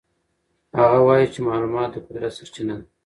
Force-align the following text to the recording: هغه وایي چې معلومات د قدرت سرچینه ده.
هغه 0.79 0.99
وایي 1.07 1.27
چې 1.33 1.39
معلومات 1.47 1.89
د 1.93 1.95
قدرت 2.07 2.31
سرچینه 2.37 2.75
ده. 2.79 2.85